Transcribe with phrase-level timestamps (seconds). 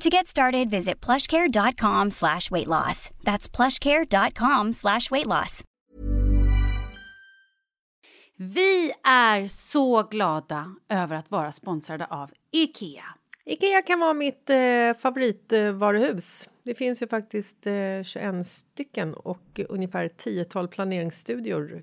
[0.00, 3.10] To get started, visit plushcare.com slash weight loss.
[3.24, 5.64] That's plushcare.com slash weight loss.
[8.36, 13.04] Vi är så glada över att vara sponsrade av IKEA.
[13.44, 16.48] Ikea kan vara mitt eh, favoritvaruhus.
[16.62, 21.82] Det finns ju faktiskt eh, 21 stycken och ungefär 10-tal planeringsstudior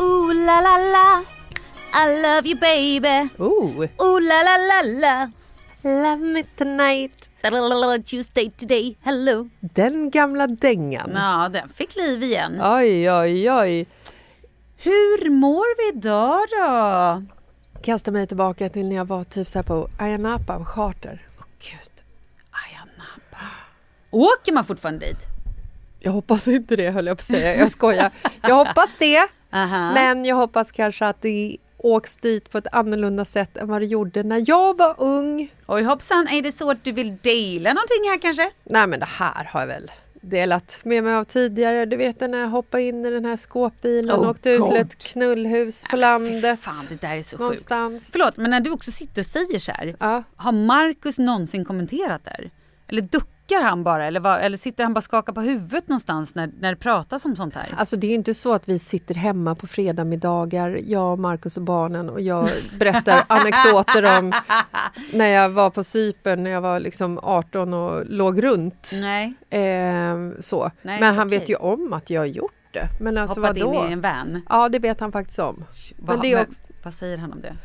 [0.00, 1.22] Ooh la la la,
[1.92, 3.30] I love you baby.
[3.38, 5.28] Oh, Ooh la la la la,
[5.84, 7.30] love me tonight!
[8.04, 9.48] Tuesday today, hello.
[9.60, 11.10] Den gamla dängan.
[11.14, 12.60] Ja, den fick liv igen.
[12.60, 13.86] Oj, oj, oj.
[14.84, 17.22] Hur mår vi idag då?
[17.82, 21.26] Kasta mig tillbaka till när jag var typ så här på Ayia Napa charter.
[21.38, 22.04] Åh gud,
[22.50, 23.46] Ayia Napa.
[24.10, 25.18] Åker man fortfarande dit?
[26.00, 27.56] Jag hoppas inte det höll jag på att säga.
[27.56, 28.10] Jag skojar.
[28.42, 29.28] Jag hoppas det.
[29.52, 29.92] Aha.
[29.94, 33.86] Men jag hoppas kanske att det åks dit på ett annorlunda sätt än vad det
[33.86, 35.52] gjorde när jag var ung.
[35.66, 38.50] Oj hoppsan, är det så att du vill dela någonting här kanske?
[38.64, 39.90] Nej men det här har jag väl
[40.24, 41.86] delat med mig av tidigare.
[41.86, 44.64] Du vet när jag hoppade in i den här skåpbilen och Oh, åkte ut till
[44.64, 44.76] God.
[44.76, 46.60] ett knullhus på Nej, landet.
[46.60, 47.40] Fan, det där är så sjukt.
[47.40, 48.08] någonstans.
[48.12, 49.96] Förlåt, men när du också sitter och säger så här.
[50.00, 50.22] Ja.
[50.36, 52.50] Har Marcus någonsin kommenterat där?
[52.88, 53.02] Eller
[53.48, 54.06] duckar han bara?
[54.06, 57.24] Eller, vad, eller sitter han bara och skakar på huvudet någonstans när, när det pratas
[57.24, 57.74] om sånt här?
[57.76, 62.10] Alltså det är inte så att vi sitter hemma på fredagmiddagar, jag, Markus och barnen
[62.10, 62.48] och jag
[62.78, 64.32] berättar anekdoter om
[65.12, 68.90] när jag var på Cypern när jag var liksom 18 och låg runt.
[69.00, 70.70] Nej, Ehm, så.
[70.82, 71.38] Nej, Men han okej.
[71.38, 72.88] vet ju om att jag har gjort det.
[73.00, 73.74] Men alltså hoppat vadå?
[73.84, 74.42] in i en van.
[74.48, 75.64] Ja, det vet han faktiskt om.
[75.98, 77.56] Vad, Men det är också, vad säger han om det?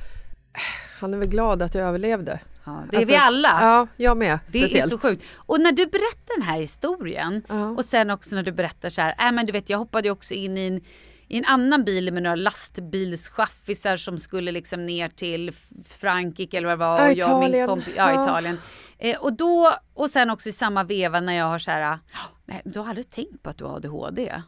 [0.99, 2.39] han är väl glad att jag överlevde.
[2.69, 3.57] Ja, det är Alltså, vi alla.
[3.61, 4.39] Ja, jag med.
[4.45, 4.93] Det Speciellt.
[4.93, 5.23] är så sjukt.
[5.35, 7.69] Och när du berättar den här historien Ja.
[7.69, 10.11] och sen också när du berättar så här, äh, men du vet jag hoppade ju
[10.11, 10.81] också in i en,
[11.27, 15.51] i en annan bil med några lastbilschaffisar som skulle liksom ner till
[15.87, 17.09] Frankrike eller vad det var.
[17.11, 18.23] Och jag och min kompis, ja, Ja.
[18.23, 18.57] Italien.
[18.97, 21.97] Eh, och då, och sen också i samma veva när jag har så här, "Ah,
[22.45, 24.41] nej du har aldrig tänkt på att du har ADHD?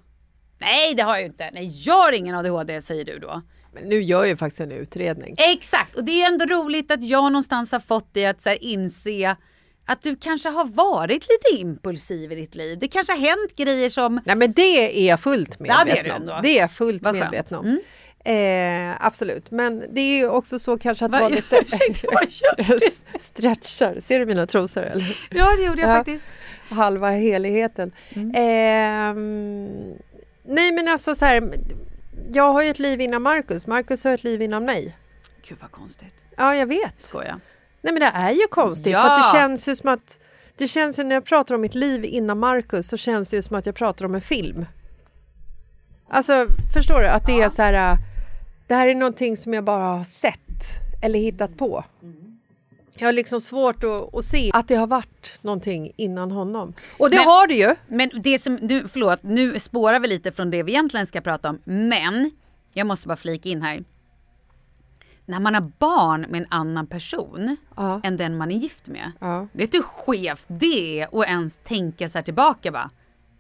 [0.59, 1.49] Nej det har jag ju inte.
[1.53, 3.41] Nej jag har ingen ADHD säger du då.
[3.73, 5.35] Men nu gör jag ju faktiskt en utredning.
[5.37, 9.35] Exakt, och det är ändå roligt att jag någonstans har fått dig att så inse
[9.85, 12.77] att du kanske har varit lite impulsiv i ditt liv.
[12.79, 14.21] Det kanske har hänt grejer som...
[14.25, 16.39] Nej men det är jag fullt Ja, det är medveten om.
[16.43, 17.15] Det är jag fullt Vad.
[17.15, 17.25] Mm.
[17.25, 17.79] medveten om.
[18.25, 21.55] Eh, absolut, men det är ju också så kanske att Va- vara lite...
[21.65, 22.81] Ursäkta, vad?
[23.21, 25.17] Stretchar, ser du mina trosor eller?
[25.29, 25.95] Ja, det gjorde jag Ja.
[25.95, 26.27] faktiskt.
[26.69, 27.91] Halva heligheten.
[28.09, 28.31] Mm.
[28.35, 29.93] Ehm,
[30.43, 31.53] nej men alltså så här,
[32.33, 34.97] jag har ju ett liv innan Marcus, Marcus har ett liv innan mig.
[35.47, 36.15] Gud vad konstigt.
[36.37, 37.01] Ja, jag vet.
[37.01, 37.39] Skoja.
[37.81, 39.01] Nej men det är ju konstigt Ja.
[39.01, 40.19] för att det känns ju som att
[40.57, 43.41] det känns ju när jag pratar om mitt liv innan Marcus så känns det ju
[43.41, 44.65] som att jag pratar om en film.
[46.09, 47.91] Alltså förstår du att det är så här.
[47.93, 47.97] äh,
[48.67, 50.37] Det här är någonting som jag bara har sett
[51.01, 51.83] eller hittat på.
[52.93, 56.73] Jag har liksom svårt att, att se att det har varit någonting innan honom.
[56.97, 57.75] Och det Men- har det ju.
[57.87, 61.49] Men det som, nu, förlåt, nu spårar vi lite från det vi egentligen ska prata
[61.49, 61.59] om.
[61.63, 62.31] Men,
[62.73, 63.83] jag måste bara flika in här.
[65.25, 68.01] När man har barn med en annan person Ja.
[68.03, 69.11] än den man är gift med.
[69.19, 69.47] Ja.
[69.53, 72.89] Vet du hur skevt det är att ens tänka så här tillbaka bara?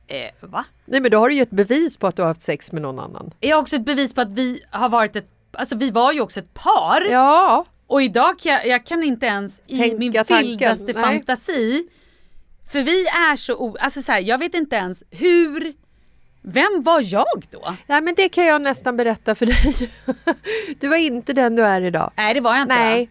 [0.07, 0.65] Eh, va?
[0.85, 2.81] Nej men då har du ju ett bevis på att du har haft sex med
[2.81, 3.31] någon annan.
[3.39, 6.21] Jag har också ett bevis på att vi har varit ett, alltså vi var ju
[6.21, 7.01] också ett par.
[7.11, 11.87] Ja, Och idag kan jag, jag kan inte ens i Tänka min vildaste fantasi.
[12.71, 15.73] För vi är så, alltså så här, jag vet inte ens hur,
[16.41, 17.75] vem var jag då?
[17.87, 19.91] Nej, men det kan jag nästan berätta för dig.
[20.79, 22.11] Du var inte den du är idag.
[22.17, 23.09] Nej det var jag inte Nej?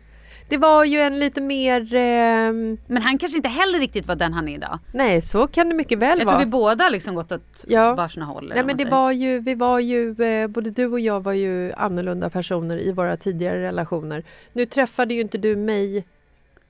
[0.50, 1.94] Det var ju en lite mer...
[1.94, 4.78] ehm, Men han kanske inte heller riktigt var den han är idag.
[4.92, 6.36] nej, så kan det mycket väl Jag vara.
[6.36, 7.94] tror vi båda liksom gått åt Ja.
[7.94, 8.52] varsina håll.
[8.54, 8.90] Nej, men det säger.
[8.96, 12.92] var ju, vi var ju, eh, både du och jag var ju annorlunda personer i
[12.92, 14.24] våra tidigare relationer.
[14.52, 16.04] Nu träffade ju inte du mig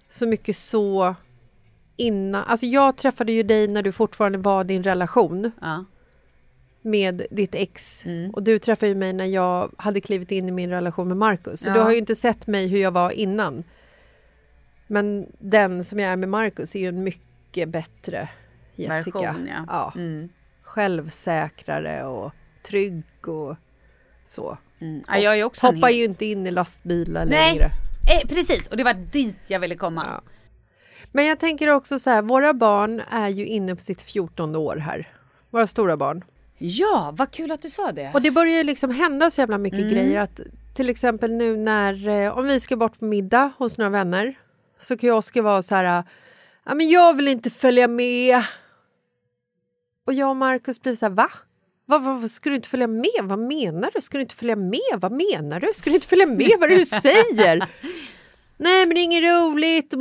[0.09, 1.15] så mycket så
[1.97, 2.45] innan.
[2.47, 5.85] Alltså jag träffade ju dig när du fortfarande var din relation Ja.
[6.83, 8.07] Med ditt ex.
[8.07, 8.31] Mm.
[8.31, 11.61] Och du träffade ju mig när jag hade klivit in i min relation med Marcus.
[11.61, 11.75] Så Ja.
[11.75, 13.65] du har ju inte sett mig hur jag var innan.
[14.87, 18.29] Men den som jag är med Marcus är ju en mycket bättre
[18.77, 19.19] Jessica.
[19.19, 19.65] Version ja.
[19.69, 19.93] Ja.
[19.97, 20.29] Mm.
[20.63, 22.33] Självsäkrare och
[22.63, 23.57] trygg och
[24.25, 24.59] så.
[24.81, 25.03] Mm.
[25.09, 27.65] ja jag är också Hoppar hel- ju inte in i lastbilar Nej, längre.
[28.23, 30.07] eh, precis och det var dit jag ville komma.
[30.09, 30.23] Ja.
[31.13, 34.77] Men jag tänker också så här, våra barn är ju inne på sitt 14 år
[34.77, 35.09] här.
[35.51, 36.25] Våra stora barn.
[36.63, 38.11] Ja, vad kul att du sa det.
[38.15, 39.91] Och det börjar ju liksom hända så jävla mycket Mm.
[39.91, 40.41] grejer att
[40.75, 44.39] till exempel nu när, eh, om vi ska bort på middag hos några vänner
[44.81, 46.05] så kan ju Oskar vara så här,
[46.65, 48.43] ja men jag vill inte följa med.
[50.07, 51.31] Och jag och Markus blir så här, va?
[51.87, 53.21] Vad, vad, vad, ska du inte följa med?
[53.23, 54.01] Vad menar du?
[54.01, 54.97] Ska du inte följa med?
[54.99, 55.69] Vad menar du?
[55.75, 57.59] Ska du inte följa med vad är det du säger?
[58.57, 59.95] Nej, men det är inget roligt.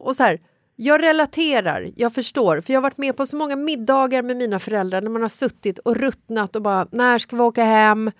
[0.00, 0.40] Och så här,
[0.80, 2.60] jag relaterar, jag förstår.
[2.60, 5.28] För jag har varit med på så många middagar med mina föräldrar när man har
[5.28, 8.10] suttit och ruttnat och bara, när ska vi åka hem?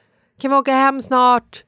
[0.40, 1.64] Kan vi åka hem snart?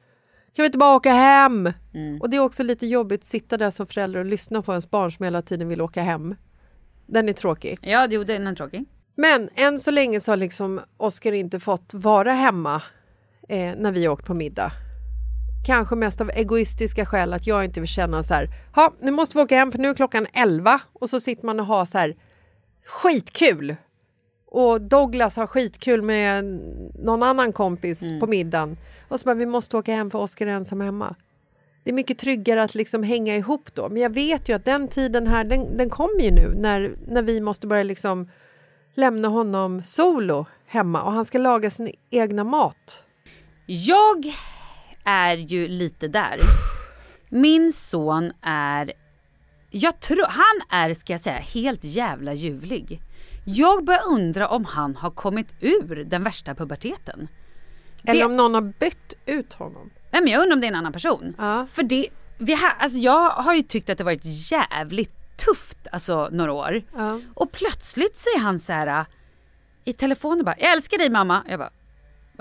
[0.57, 1.73] Kan vi inte bara åka hem?
[2.21, 4.91] Och det är också lite jobbigt att sitta där som förälder och lyssna på ens
[4.91, 6.35] barn som hela tiden vill åka hem.
[7.07, 7.79] Den är tråkig.
[7.83, 8.85] Ja, jo, den är tråkig.
[9.15, 12.83] Men än så länge så har liksom Oskar inte fått vara hemma
[13.49, 14.73] eh, när vi har åkt på middag.
[15.67, 19.38] Kanske mest av egoistiska skäl att jag inte vill känna så här, ha, nu måste
[19.38, 21.99] vi åka hem för nu är klockan 11 och så sitter man och har så
[21.99, 22.17] här
[22.87, 23.76] skitkul.
[24.47, 26.45] Och Douglas har skitkul med
[26.99, 28.79] någon annan kompis på middagen.
[29.09, 31.17] Och så bara, vi måste åka hem för Oskar är ensam hemma.
[31.85, 33.88] Det är mycket tryggare att liksom hänga ihop då.
[33.88, 37.23] Men jag vet ju att den tiden här, den, den kommer ju nu när, när
[37.23, 38.31] vi måste börja liksom
[38.95, 43.05] lämna honom solo hemma och han ska laga sin egna mat.
[43.67, 44.33] Jag
[45.04, 46.38] är ju lite där.
[47.28, 48.92] Min son är,
[49.71, 53.00] jag tror, han är ska jag säga helt jävla ljuvlig.
[53.45, 57.28] Jag börjar undra om han har kommit ur den värsta puberteten.
[58.04, 59.90] Eller Det- om någon har bytt ut honom.
[60.11, 61.35] Nej men jag undrar om det är en annan person.
[61.38, 61.66] Ja.
[61.73, 66.28] För det, vi har, alltså jag har ju tyckt att det varit jävligt tufft alltså
[66.33, 66.83] några år.
[66.97, 67.21] Ja.
[67.35, 69.07] Och plötsligt så är han så här äh,
[69.85, 71.45] i telefonen bara, jag älskar dig mamma.
[71.49, 71.71] Jag bara,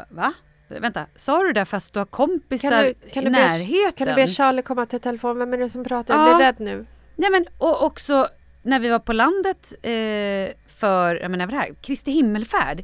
[0.10, 0.34] va?
[0.70, 3.86] Vänta, sa du det fast du har kompisar Kan du, kan, i du närheten?
[3.86, 5.38] be, kan du be Charlie komma till telefon?
[5.38, 6.18] Vem är det som pratar?
[6.18, 6.36] Jag Ja.
[6.36, 6.86] blir rädd nu.
[7.16, 8.28] Nej men och också
[8.64, 12.78] när vi var på landet eh, för, jag menar vad det här, Kristi himmelfärd.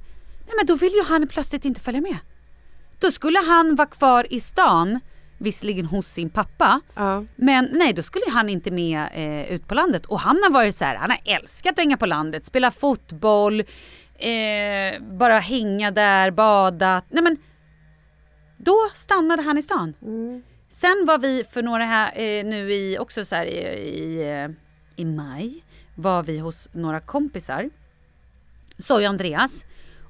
[0.48, 2.18] Nej men då vill ju han plötsligt inte följa med.
[3.00, 5.00] Då skulle han vara kvar i stan
[5.38, 6.82] visserligen hos sin pappa.
[6.96, 7.24] Ja.
[7.36, 10.06] Men nej, då skulle han inte med eh, ut på landet.
[10.06, 13.60] Och han har varit så här, han har älskat att hänga på landet, spela fotboll,
[14.18, 17.02] eh, bara hänga där, bada.
[17.10, 17.38] Nej men,
[18.58, 19.94] då stannade han i stan.
[20.70, 24.50] Sen var vi för några här eh, nu i, också så här i, i, eh,
[24.96, 25.64] i maj,
[25.96, 27.70] var vi hos några kompisar.
[28.78, 29.66] Soy och Andreas.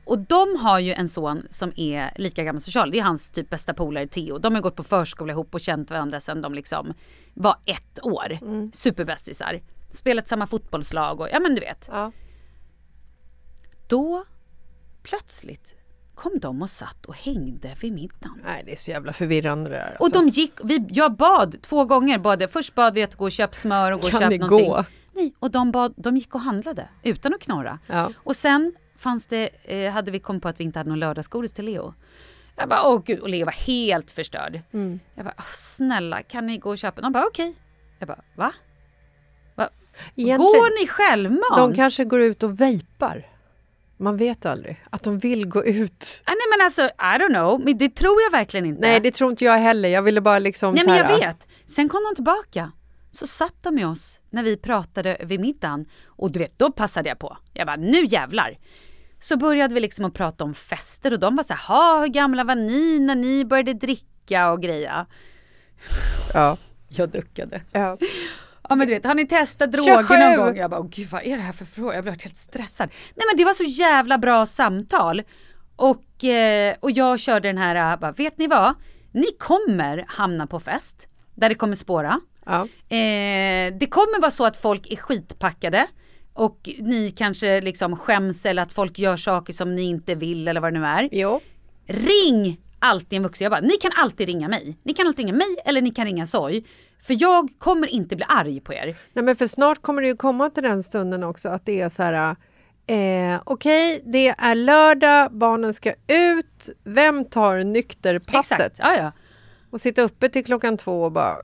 [0.06, 2.92] Och de har ju en son som är lika gammal som Charlie.
[2.92, 4.38] Det är hans typ bästa polare Theo.
[4.38, 6.94] De har gått på förskola ihop och känt varandra sedan de liksom
[7.34, 8.40] var ett år.
[8.74, 9.62] Superbästisar.
[9.90, 11.90] Spelat samma fotbollslag och ja men du vet.
[11.92, 12.12] Ja.
[13.88, 14.25] Då
[15.04, 15.75] plötsligt
[16.15, 18.41] kom de och satt och hängde vid middagen.
[18.43, 19.95] Nej, det är så jävla förvirrande det där.
[20.00, 20.22] Och alltså.
[20.22, 23.53] de gick, vi, jag bad två gånger, bad, först bad vi att gå och köpa
[23.53, 24.69] smör och gå och Kan köpa någonting.
[24.69, 24.86] gå?
[25.13, 27.79] Nej, och de, bad, de gick och handlade utan att knorra.
[27.88, 28.12] Ja.
[28.17, 31.53] Och sen fanns det, eh, hade vi kommit på att vi inte hade någon lördagsgodis
[31.53, 31.93] till Leo.
[32.55, 34.60] Jag bara, åh gud, och Leo var helt förstörd.
[34.72, 35.00] Mm.
[35.15, 37.01] Jag bara, "Åh, snälla kan ni gå och köpa?
[37.01, 37.55] De bara, okej.
[38.00, 38.51] Jag bara, va?
[39.55, 39.69] va?
[40.15, 41.57] Går ni självmant?
[41.57, 43.27] de kanske går ut och vejpar.
[43.98, 44.84] Man vet aldrig.
[44.90, 46.24] Att de vill gå ut.
[46.25, 48.82] ah, nej men alltså, I don't know, men det tror jag verkligen inte.
[48.82, 49.90] Nej, det tror inte jag heller.
[49.90, 51.48] Jag ville bara liksom Nej men här, jag vet.
[51.68, 52.72] Sen kom de tillbaka.
[53.12, 55.86] Så satt de med oss när vi pratade vid middagen.
[56.06, 57.38] Och du vet, då passade jag på.
[57.54, 58.58] Jag bara, nu jävlar.
[59.20, 62.08] Så började vi liksom att prata om fester och de var så här, "Ha, hur
[62.08, 65.06] gamla var ni när ni började dricka och greja?
[66.34, 66.58] Ja.
[66.88, 67.62] Jag duckade.
[67.72, 67.98] Ja.
[68.69, 70.13] Ja men du vet, har ni testat droger 27?
[70.13, 70.57] någon gång?
[70.57, 71.95] Jag bara, åh gud vad är det här för fråga?
[71.95, 72.89] Jag blev helt stressad.
[73.15, 75.24] Nej men det var så jävla bra samtal.
[75.75, 78.74] Och, eh, och jag körde den här, äh, bara, vet ni vad?
[79.12, 82.19] Ni kommer hamna på fest där det kommer spåra.
[82.45, 82.62] Ja.
[82.95, 85.88] Eh, det kommer vara så att folk är skitpackade
[86.34, 90.62] och ni kanske liksom skäms eller att folk gör saker som ni inte vill eller
[90.62, 91.10] vad det nu är.
[91.12, 91.41] Jo.
[91.88, 93.46] Ring alltid en vuxen.
[93.46, 94.77] Jag bara, ni kan alltid ringa mig.
[94.84, 96.63] Ni kan alltid ringa mig eller ni kan ringa Soy.
[97.08, 98.98] För jag kommer inte bli arg på er.
[99.13, 101.89] Nej, men för snart kommer det ju komma till den stunden också att det är
[101.89, 102.36] så här...
[102.88, 106.70] Eh, Okej, det är lördag, barnen ska ut.
[106.84, 108.60] Vem tar nykterpasset?
[108.60, 108.80] Exakt.
[108.80, 109.12] Ja, ja.
[109.70, 111.36] Och sitta uppe till klockan två och bara...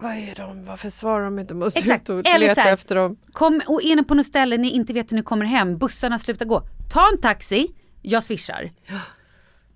[0.00, 0.64] Vad är de?
[0.64, 1.54] Varför svarar de inte?
[1.54, 2.10] Måste Exakt.
[2.10, 3.16] ut och Eller leta här, efter dem.
[3.32, 6.18] Kom och är ni på något ställe ni inte vet hur ni kommer hem, bussarna
[6.18, 6.62] slutar gå.
[6.92, 8.70] Ta en taxi, jag swishar.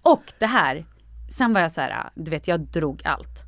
[0.02, 0.84] Och det här,
[1.30, 3.44] sen var jag så här, du vet jag drog allt.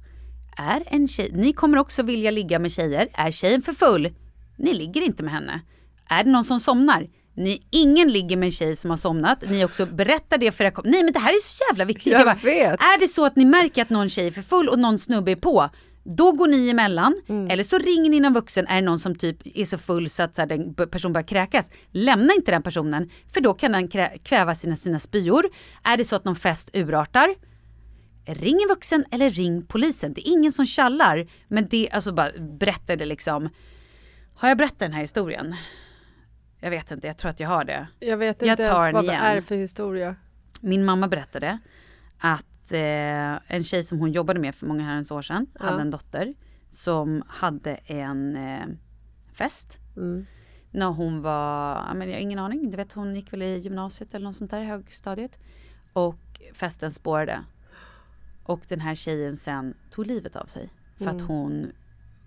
[0.57, 3.09] Är en tjej, ni kommer också vilja ligga med tjejer.
[3.13, 4.15] Är tjejen för full?
[4.57, 5.61] Ni ligger inte med henne.
[6.09, 7.09] Är det någon som somnar?
[7.35, 9.51] Ni, ingen ligger med en tjej som har somnat.
[9.51, 12.13] Ni också berättar det för era kom- Nej men det här är så jävla viktigt.
[12.13, 12.81] Jag bara, vet.
[12.81, 15.31] Är det så att ni märker att någon tjej är för full och någon snubbe
[15.31, 15.71] är på,
[16.05, 17.23] då går ni emellan.
[17.29, 17.51] Mm.
[17.51, 20.23] Eller så ringer ni någon vuxen, är det någon som typ är så full så
[20.23, 21.71] att så här, den personen börjar kräkas.
[21.91, 23.89] Lämna inte den personen, för då kan den
[24.25, 25.45] kväva sina, sina spyor.
[25.83, 27.35] Är det så att någon fest urartar,
[28.25, 30.13] ring en vuxen eller ring polisen.
[30.13, 31.27] Det är ingen som kallar.
[31.49, 33.49] Men det, alltså bara berätta det liksom.
[34.35, 35.55] Har jag berättat den här historien?
[36.61, 37.87] Jag vet inte, jag tror att jag har det.
[38.01, 39.25] Jag vet Jag inte tar ens vad det igen.
[39.25, 40.17] är för historia.
[40.61, 41.59] Min mamma berättade
[42.19, 45.65] att eh, en tjej som hon jobbade med för många herrans år sedan Ja.
[45.65, 46.35] hade en dotter
[46.71, 48.67] som hade en eh,
[49.33, 49.79] fest.
[49.97, 50.27] Mm.
[50.71, 54.15] När hon var, men jag har ingen aning, du vet hon gick väl i gymnasiet
[54.15, 55.39] eller något sånt där, högstadiet.
[55.93, 57.45] Och festen spårade.
[58.43, 60.69] Och den här tjejen sen tog livet av sig.
[60.97, 61.17] För Mm.
[61.17, 61.73] att hon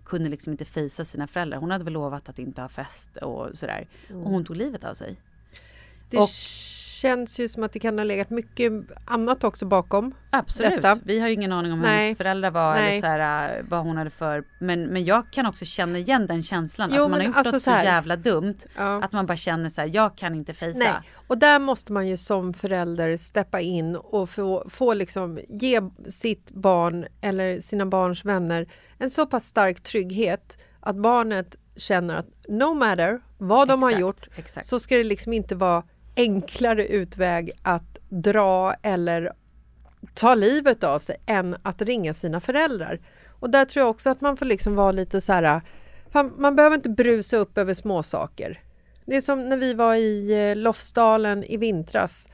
[0.03, 1.57] kunde liksom inte fejsa sina föräldrar.
[1.60, 3.88] Hon hade väl lovat att inte ha fest och sådär.
[4.10, 4.24] Mm.
[4.24, 5.15] Och hon tog livet av sig.
[6.10, 6.29] Det Och-
[7.06, 8.72] känns ju som att det kan ha legat mycket
[9.06, 10.16] annat också bakom.
[10.30, 10.72] Absolut.
[10.72, 10.98] detta.
[11.04, 12.92] Vi har ju ingen aning om hur hennes föräldrar var Nej.
[12.92, 14.44] eller så här, äh, vad hon hade för...
[14.60, 16.90] Men, men jag kan också känna igen den känslan.
[16.94, 18.58] Jo, att man har gjort alltså något så så jävla dumt.
[18.76, 19.04] Ja.
[19.04, 20.80] Att man bara känner så här, jag kan inte fejsa.
[20.80, 20.94] Nej,
[21.28, 26.52] och där måste man ju som förälder steppa in och få, få liksom ge sitt
[26.52, 32.74] barn eller sina barns vänner en så pass stark trygghet att barnet känner att no
[32.74, 34.66] matter vad de har Exakt, gjort exakt.
[34.66, 35.84] så ska det liksom inte vara
[36.15, 39.31] enklare utväg att dra eller
[40.13, 43.00] ta livet av sig än att ringa sina föräldrar.
[43.39, 45.62] Och där tror jag också att man får liksom vara lite så här...
[46.38, 48.62] Man behöver inte brusa upp över små saker.
[49.05, 52.29] Det är som när vi var i eh, Lofsdalen i vintras.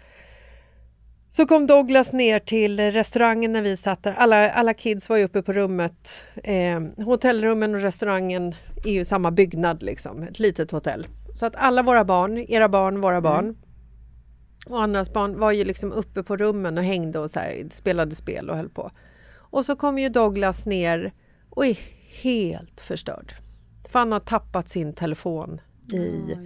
[1.29, 4.13] Så kom Douglas ner till restaurangen när vi satt där.
[4.13, 6.23] Alla, alla kids var ju uppe på rummet.
[6.43, 10.23] Eh, hotellrummen och restaurangen är ju samma byggnad, liksom.
[10.23, 11.07] ett litet hotell.
[11.33, 13.55] Så att alla våra barn, era barn, våra barn
[14.65, 18.15] och andras barn var ju liksom uppe på rummen och hängde och så här, spelade
[18.15, 18.91] spel och höll på.
[19.33, 21.13] Och så kom ju Douglas ner
[21.49, 21.77] och är
[22.21, 23.35] helt förstörd.
[23.89, 25.61] För han har tappat sin telefon
[25.93, 26.37] i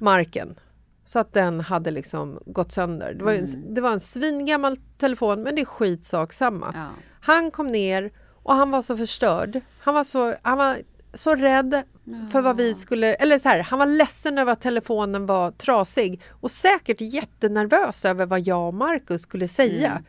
[0.00, 0.58] marken.
[1.04, 3.14] Så att den hade liksom gått sönder.
[3.14, 6.72] Det var, en, det var en svingammal telefon men det är skitsak samma.
[6.74, 6.88] Ja.
[7.20, 8.12] Han kom ner
[8.44, 9.60] Och han var så förstörd.
[9.78, 10.78] Han var så, han var
[11.14, 11.82] så rädd
[12.32, 13.14] för vad vi skulle...
[13.14, 18.26] Eller så här, han var ledsen över att telefonen var trasig och säkert jättenervös över
[18.26, 20.02] vad jag och Markus skulle säga.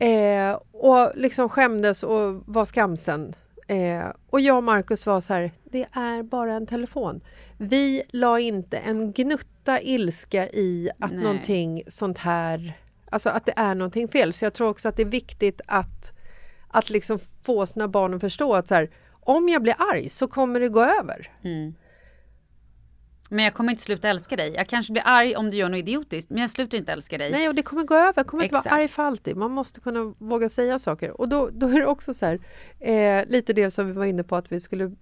[0.00, 3.34] Eh, och liksom skämdes och var skamsen.
[3.66, 7.20] Eh, och jag och Markus var så här, det är bara en telefon.
[7.56, 11.22] Vi la inte en gnutta ilska i att Nej.
[11.22, 12.78] någonting sånt här,
[13.10, 14.32] alltså att det är någonting fel.
[14.32, 16.14] Så jag tror också att det är viktigt att,
[16.68, 18.90] att liksom få sina barn att förstå att så här,
[19.26, 21.30] om jag blir arg så kommer det gå över.
[23.30, 24.52] Men jag kommer inte sluta älska dig.
[24.54, 27.30] Jag kanske blir arg om du gör något idiotiskt, men jag slutar inte älska dig.
[27.30, 28.12] Nej, och det kommer gå över.
[28.16, 28.70] Jag kommer inte Exakt.
[28.70, 29.36] vara arg för alltid.
[29.36, 31.20] Man måste kunna våga säga saker.
[31.20, 32.40] Och då, då är det också så här,
[32.80, 34.92] eh, lite det som vi var inne på att vi skulle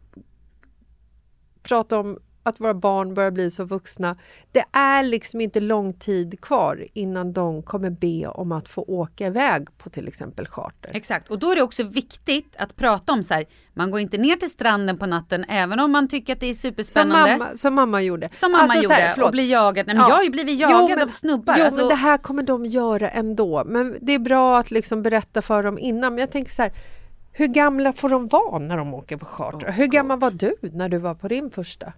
[1.63, 4.17] prata om att våra barn börjar bli så vuxna.
[4.53, 9.27] Det är liksom inte lång tid kvar innan de kommer be om att få åka
[9.27, 10.91] iväg på till exempel charter.
[10.95, 13.45] Exakt, och då är det också viktigt att prata om så här,
[13.75, 16.55] man går inte ner till stranden på natten även om man tycker att det är
[16.55, 17.33] Som superspännande.
[17.39, 18.29] mamma, som mamma gjorde.
[18.33, 19.87] Som mamma Alltså, så gjorde här, och blir jagad.
[19.87, 20.09] Nej, men Ja.
[20.09, 21.55] Jag har ju blivit Jo, jagad men- av snubbar.
[21.59, 23.63] Jo, alltså, men det här kommer de göra ändå.
[23.67, 26.15] Men det är bra att liksom berätta för dem innan.
[26.15, 26.73] Men jag tänker så här,
[27.33, 29.73] hur gamla får de vara när de åker på charter?
[29.73, 31.93] hur gammal var du när du var på din första?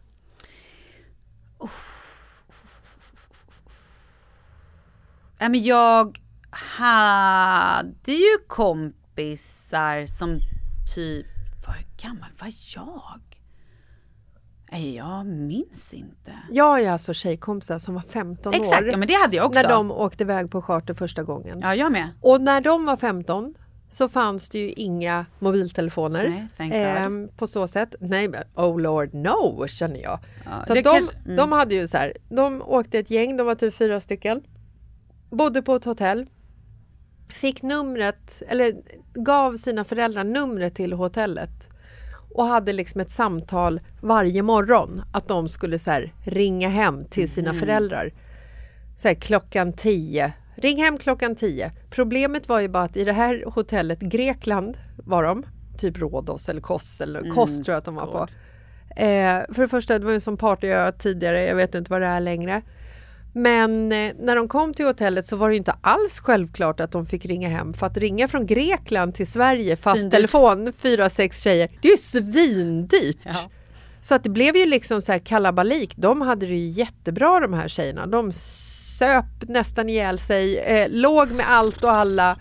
[5.38, 10.40] Nej, men jag hade ju kompisar som
[10.94, 11.26] typ,
[11.66, 13.20] vad gammal var jag?
[14.72, 16.32] Nej, jag minns inte.
[16.50, 19.62] Jag är alltså tjejkompisar som var 15 Exakt, år ja men det hade jag också.
[19.62, 21.60] när de åkte iväg på charter första gången.
[21.62, 22.10] Ja, jag med.
[22.20, 23.54] Och när de var 15
[23.94, 27.94] så fanns det ju inga mobiltelefoner Nej, ehm, på så sätt.
[28.00, 30.18] Nej, men oh lord no, känner jag.
[30.44, 31.36] Ja, så de, kanske- mm.
[31.36, 34.42] de hade ju så här, de åkte ett gäng, de var typ fyra stycken.
[35.30, 36.26] Bodde på ett hotell.
[37.28, 38.74] Fick numret, eller
[39.14, 41.70] gav sina föräldrar numret till hotellet.
[42.34, 47.50] Och hade liksom ett samtal varje morgon att de skulle så ringa hem till sina
[47.50, 47.60] Mm.
[47.60, 48.12] föräldrar.
[48.96, 50.32] Så här, klockan tio.
[50.56, 51.72] Ring hem klockan tio.
[51.90, 55.46] Problemet var ju bara att i det här hotellet, Grekland var de,
[55.78, 58.26] typ Rhodos eller Kos eller Kos tror jag att de var på.
[59.00, 62.06] Eh, för det första, det var ju som partyö tidigare, jag vet inte vad det
[62.06, 62.62] är längre.
[63.36, 67.06] Men eh, när de kom till hotellet så var det inte alls självklart att de
[67.06, 67.72] fick ringa hem.
[67.72, 70.12] För att ringa från Grekland till Sverige fast Svindyrt.
[70.12, 73.18] telefon, fyra, sex tjejer, det är ju svindyrt.
[73.22, 73.34] Ja.
[74.00, 75.96] Så att det blev ju liksom så här kalabalik.
[75.96, 78.06] De hade det ju jättebra de här tjejerna.
[78.06, 78.32] De
[78.98, 82.38] söp nästan ihjäl sig, eh, låg med allt och alla.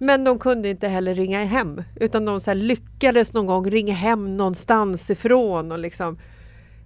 [0.00, 1.82] Men de kunde inte heller ringa hem.
[1.96, 5.72] Utan de så lyckades någon gång ringa hem någonstans ifrån.
[5.72, 6.18] Och liksom,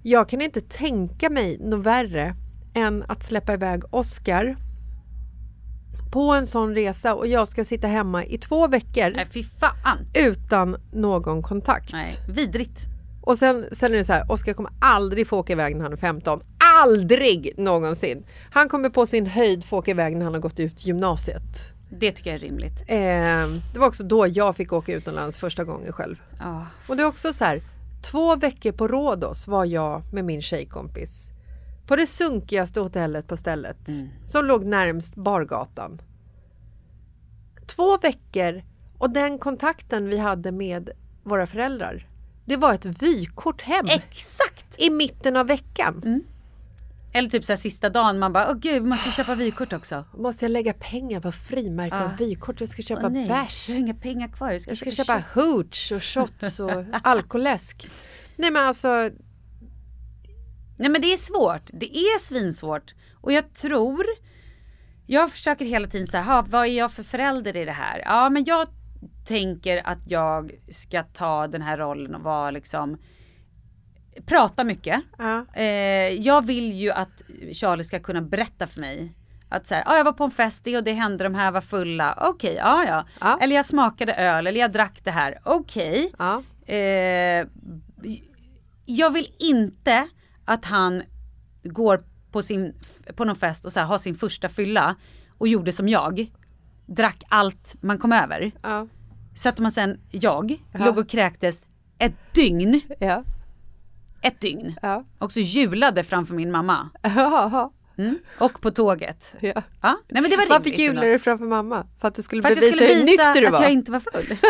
[0.02, 2.34] jag kan inte tänka mig något värre
[2.74, 4.56] än att släppa iväg Oscar
[6.12, 9.26] på en sån resa och jag ska sitta hemma i två veckor Nej,
[10.28, 11.92] utan någon kontakt.
[11.92, 12.80] Nej, vidrigt.
[13.22, 15.92] Och sen, sen är det så här, Oskar kommer aldrig få åka iväg när han
[15.92, 16.40] är 15.
[16.82, 18.24] Aldrig någonsin!
[18.50, 21.72] Han kommer på sin höjd få åka iväg när han har gått ut gymnasiet.
[21.90, 22.80] Det tycker jag är rimligt.
[22.86, 26.16] Eh, det var också då jag fick åka utomlands första gången själv.
[26.40, 26.66] Ja.
[26.88, 27.62] Och det är också så här,
[28.10, 31.32] två veckor på Rhodos var jag med min tjejkompis
[31.90, 33.88] på det sunkigaste hotellet på stället
[34.24, 36.02] som låg närmst bargatan.
[37.66, 38.62] Två veckor
[38.98, 40.90] och den kontakten vi hade med
[41.22, 42.08] våra föräldrar,
[42.44, 44.74] det var ett vykort hem Exakt!
[44.78, 46.22] i mitten av veckan.
[47.12, 50.04] Eller typ så här sista dagen man bara, åh gud, måste köpa vykort också.
[50.14, 52.60] Måste jag lägga pengar på frimärken och vykort?
[52.60, 53.68] Jag ska köpa nej, bärs.
[53.68, 54.50] Jag har inga pengar kvar.
[54.50, 57.88] Jag ska, Jag ska köpa köpa hooch och shots och alkoläsk.
[58.36, 59.10] Nej men alltså,
[60.78, 61.70] Nej men det är svårt.
[61.72, 62.94] Det är svinsvårt.
[63.14, 64.06] Och jag tror,
[65.06, 68.02] jag försöker hela tiden "Ha, vad är jag för förälder i det här?
[68.04, 68.68] Ja men jag
[69.26, 72.98] tänker att jag ska ta den här rollen och vara liksom,
[74.26, 75.02] prata mycket.
[75.18, 75.44] ja.
[75.54, 75.64] Eh,
[76.12, 79.12] jag vill ju att Charlie ska kunna berätta för mig.
[79.48, 81.52] Att så här, ah, jag var på en fest det och det hände, de här
[81.52, 82.18] var fulla.
[82.20, 83.04] Okej, ja ja.
[83.20, 83.38] Ja.
[83.40, 85.38] Eller jag smakade öl eller jag drack det här.
[85.44, 86.12] Okej.
[86.18, 86.42] ja.
[86.74, 87.46] Eh,
[88.86, 90.08] jag vill inte
[90.44, 91.02] att han
[91.62, 92.74] går på, sin,
[93.16, 94.96] på någon fest och så här, har sin första fylla
[95.38, 96.26] och gjorde som jag.
[96.86, 98.52] Drack allt man kom över.
[98.62, 98.86] ja.
[99.36, 100.84] Så att man sen, jag, Ja.
[100.86, 101.64] låg och kräktes
[101.98, 102.80] ett dygn.
[102.98, 103.24] ja.
[104.22, 104.74] Ett dygn.
[104.82, 105.04] ja.
[105.18, 106.90] Och så julade framför min mamma.
[107.98, 108.18] Mm.
[108.38, 109.34] Och på tåget.
[109.40, 109.62] ja.
[109.82, 111.86] Ja, nej men det var Varför julade du framför mamma?
[112.00, 113.62] För att du skulle att bevisa skulle hur nykter du att var?
[113.62, 114.36] jag inte var full.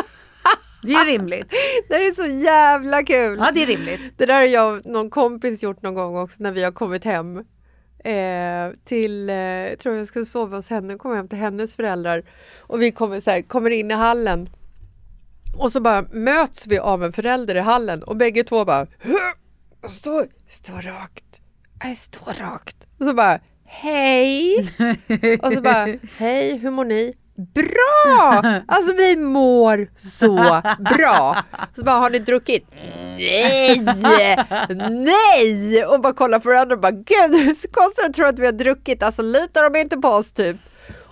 [0.82, 1.54] Det är rimligt.
[1.88, 3.38] Det är så jävla kul!
[3.38, 4.00] Ja, det är rimligt.
[4.16, 7.04] Det där har jag och någon kompis gjort någon gång också när vi har kommit
[7.04, 7.38] hem.
[8.04, 12.22] Eh, till, eh, jag tror jag skulle sova hos henne, kom hem till hennes föräldrar
[12.60, 14.50] och vi kommer, så här, kommer in i hallen
[15.58, 18.86] Och så bara möts vi av en förälder i hallen och bägge två bara
[19.82, 21.40] och Stå, stå rakt.
[21.84, 22.76] Nej, stå rakt.
[23.00, 24.58] Och så bara hej.
[25.42, 27.14] Och så bara hej, hur mår ni?
[27.54, 28.42] Bra!
[28.68, 30.60] Alltså vi mår så
[30.96, 31.36] bra.
[31.76, 32.66] Så bara, har ni druckit?
[33.18, 33.80] Nej!
[34.90, 35.84] Nej!
[35.84, 38.38] Och bara kollar på varandra och bara, gud, det är så konstigt att tro att
[38.38, 39.02] vi har druckit.
[39.02, 40.56] Alltså litar de inte på oss typ?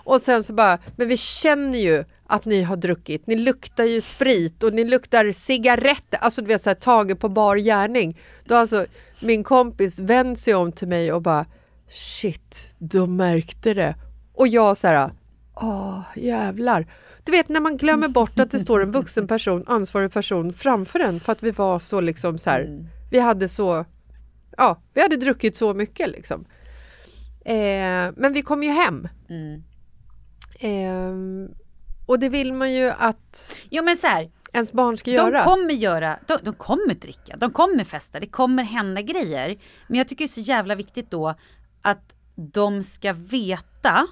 [0.03, 3.27] Och sen så bara, men vi känner ju att ni har druckit.
[3.27, 6.17] Ni luktar ju sprit och ni luktar cigaretter.
[6.17, 8.19] Alltså du vet så här, taget på bar gärning.
[8.45, 8.85] Då alltså
[9.19, 11.45] min kompis vänt sig om till mig och bara,
[11.89, 13.95] shit, de märkte det.
[14.33, 15.11] Och jag så här,
[15.55, 16.87] åh jävlar.
[17.23, 20.99] Du vet när man glömmer bort att det står en vuxen person, ansvarig person framför
[20.99, 23.85] en för att vi var så liksom så här, vi hade så,
[24.57, 26.45] ja, vi hade druckit så mycket liksom.
[27.45, 29.07] Eh, men vi kom ju hem.
[30.59, 31.13] Eh,
[32.09, 35.43] och det vill man ju att Jo men så här, ens barn ska de göra.
[35.43, 39.57] kommer göra, de, de kommer dricka, de kommer festa, det kommer hända grejer.
[39.87, 41.35] Men jag tycker det är så jävla viktigt då
[41.81, 44.07] att de ska veta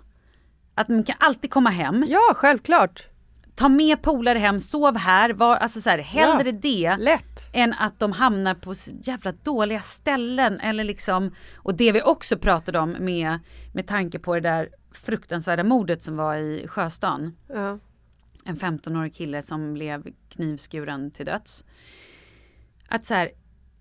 [0.76, 3.08] att man kan alltid komma hem, Ja, självklart.
[3.56, 7.50] ta med polare hem, sov här, var, alltså så här, hellre det Lätt.
[7.54, 12.80] än att de hamnar på jävla dåliga ställen eller liksom och det vi också pratade
[12.80, 13.40] om med,
[13.74, 17.36] med tanke på det där fruktansvärda mordet som var i Sjöstan.
[17.54, 17.80] Ja.
[18.48, 21.66] En 15-årig kille som blev knivskuren till döds.
[22.88, 23.32] Att så här,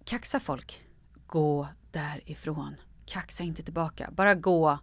[0.05, 0.81] kaxa folk,
[1.27, 2.75] gå därifrån.
[3.07, 4.79] Kaxa inte tillbaka, bara gå.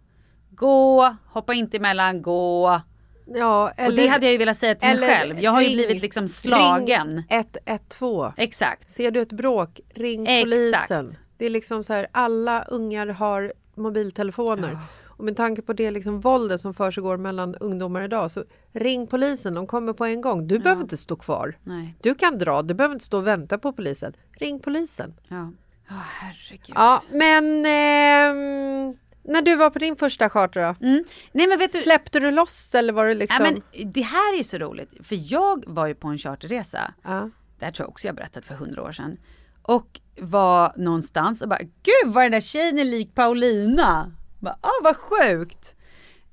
[0.50, 2.80] Gå, hoppa inte emellan, gå.
[3.26, 5.40] Ja, eller, och det hade jag ju velat säga till mig själv.
[5.40, 7.16] Jag har ju ring- blivit liksom slagen.
[7.16, 8.32] Ring 112.
[8.36, 8.90] Exakt.
[8.90, 10.44] Ser du ett bråk, ring Exakt.
[10.44, 11.16] polisen.
[11.38, 14.78] Det är liksom så här, alla ungar har mobiltelefoner.
[15.16, 19.54] Och med tanke på det liksom våldet som försiggår mellan ungdomar idag så ring polisen,
[19.54, 20.46] de kommer på en gång.
[20.46, 21.58] Du behöver inte stå kvar.
[21.62, 21.94] Nej.
[22.00, 24.12] Du kan dra, du behöver inte stå och vänta på polisen.
[24.32, 25.14] Ring polisen.
[25.28, 25.50] Ja.
[25.88, 26.74] Ja, herregud.
[26.74, 30.86] Ja, men ehm, när du var på din första charter då?
[30.86, 31.04] Mm.
[31.32, 33.44] Nej men vet du, Släppte du loss eller var det liksom?
[33.44, 34.90] ja, men det här är så roligt.
[35.02, 36.94] För jag var ju på en charterresa.
[37.02, 37.30] Ja.
[37.58, 39.16] Det här tror jag också jag berättat för hundra år sedan.
[39.62, 44.12] Och var någonstans och bara, gud vad den där tjejen är lik Paulina.
[44.44, 45.74] Bara, ah, vad sjukt.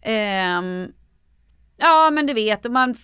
[0.02, 0.91] Ehm,
[1.78, 2.95] ja men du vet, och man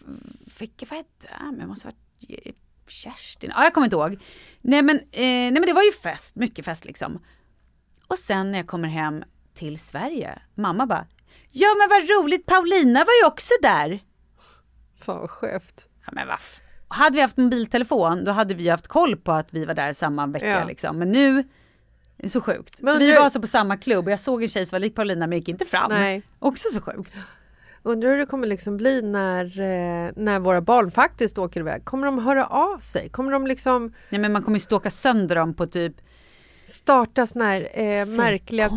[0.47, 1.43] fick, vad hette det?
[1.45, 2.55] Men det måste ha varit
[2.87, 4.23] Kerstin, ja jag kommer inte ihåg.
[4.61, 7.19] Nej men, eh, nej men det var ju fest, mycket fest liksom.
[8.07, 11.05] Och sen när jag kommer hem till Sverige, mamma bara,
[11.51, 13.99] ja men vad roligt, Paulina var ju också där.
[14.95, 15.87] Fan vad skevt.
[16.05, 16.61] Ja, men vaff.
[16.87, 20.27] Hade vi haft mobiltelefon då hade vi haft koll på att vi var där samma
[20.27, 20.63] vecka Ja.
[20.63, 20.97] liksom.
[20.99, 21.43] Men nu,
[22.17, 22.81] det är så sjukt.
[22.81, 24.79] Men så vi var alltså på samma klubb och jag såg en tjej som var
[24.79, 25.91] lik Paulina men gick inte fram.
[25.91, 26.21] Nej.
[26.39, 27.13] Också så sjukt.
[27.83, 31.85] Undrar hur det kommer liksom bli när, eh, när våra barn faktiskt åker iväg.
[31.85, 33.09] Kommer de höra av sig?
[33.09, 35.93] Kommer de liksom Nej men man kommer ju ståka sönder dem på typ,
[36.65, 38.69] starta såna här eh, märkliga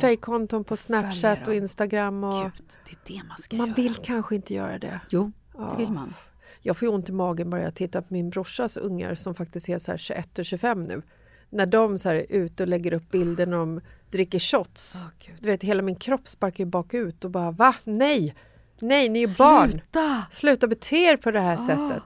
[0.00, 0.64] Fejkkonton.
[0.64, 1.54] på Snapchat och.
[1.54, 2.24] Instagram?
[2.24, 2.52] Och gud,
[2.84, 3.76] det är det man ska man göra.
[3.76, 5.00] vill kanske inte göra det.
[5.08, 6.14] Jo, det vill man.
[6.60, 9.68] Jag får ju ont i magen bara jag tittar på min brorsas ungar som faktiskt
[9.68, 11.02] är så här 21 och 25 nu.
[11.50, 13.80] När de så här är ute och lägger upp bilder när de
[14.10, 14.96] dricker shots.
[15.18, 15.36] Gud.
[15.40, 17.74] du vet, hela min kropp sparkar ju bakut och bara va?
[17.84, 18.34] Nej!
[18.80, 19.70] Nej, ni är ju barn!
[19.70, 20.26] Sluta!
[20.30, 22.02] Sluta bete er på det här sättet.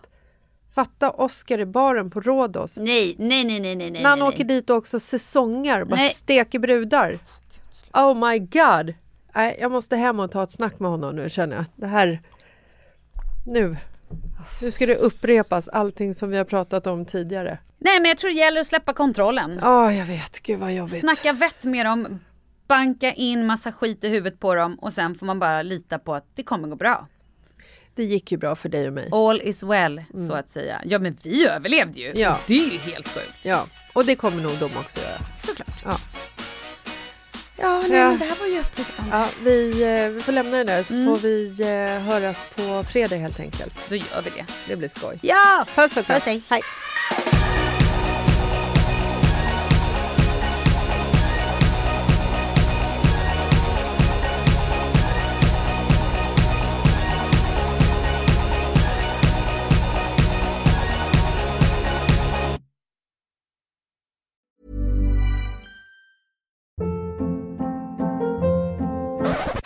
[0.75, 2.79] Fatta Oscar i baren på Rhodos.
[2.79, 4.03] Nej, nej, nej, nej, nej, nej.
[4.03, 4.29] När han nej.
[4.29, 6.11] åker dit och också säsonger och bara Nej.
[6.11, 7.19] steker brudar.
[7.93, 8.95] Oh my god!
[9.35, 11.65] Nej, jag måste hem och ta ett snack med honom nu känner jag.
[11.77, 12.23] Det här...
[13.47, 13.77] Nu.
[14.63, 17.59] Nu ska det upprepas allting som vi har pratat om tidigare.
[17.85, 19.59] Nej men jag tror det gäller att släppa kontrollen.
[19.63, 20.43] Ja, jag vet.
[20.43, 21.01] Gud vad jobbigt.
[21.01, 22.21] Snacka vett med dem,
[22.69, 26.15] banka in massa skit i huvudet på dem och sen får man bara lita på
[26.15, 27.07] att det kommer gå bra.
[27.95, 29.09] Det gick ju bra för dig och mig.
[29.13, 30.81] All is well, så att säga.
[30.85, 32.07] Ja men vi överlevde ju.
[32.07, 32.21] Mm.
[32.21, 32.39] Ja.
[32.47, 33.39] Det är ju helt sjukt.
[33.45, 35.19] Ja, och det kommer nog de också göra.
[35.47, 35.69] Såklart.
[35.85, 35.97] Ja.
[37.57, 38.17] Ja, nej, Ja.
[38.19, 39.11] det här var ju upplyftande.
[39.17, 41.07] Ja, vi, eh, vi får lämna det där så Mm.
[41.07, 43.75] får vi eh, höras på fredag helt enkelt.
[43.89, 44.45] Då gör vi det.
[44.69, 45.19] Det blir skoj.
[45.23, 45.67] Ja!
[45.75, 46.17] Puss och kram.
[46.21, 46.43] Puss, hej.
[46.51, 46.61] hej.